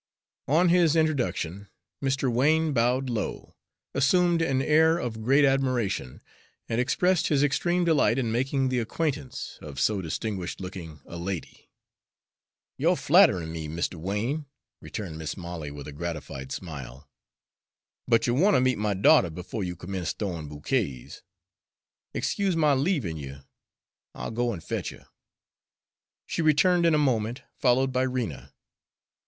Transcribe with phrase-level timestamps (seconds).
[0.47, 1.67] On his introduction
[2.01, 2.27] Mr.
[2.27, 3.53] Wain bowed low,
[3.93, 6.21] assumed an air of great admiration,
[6.67, 11.69] and expressed his extreme delight in making the acquaintance of so distinguished looking a lady.
[12.79, 13.93] "You're flatt'rin' me, Mr.
[13.93, 14.47] Wain,"
[14.81, 17.07] returned Mis' Molly, with a gratified smile.
[18.07, 21.21] "But you want to meet my daughter befo' you commence th'owin' bokays.
[22.15, 23.41] Excuse my leavin' you
[24.15, 25.05] I'll go an' fetch her."
[26.25, 28.51] She returned in a moment, followed by Rena.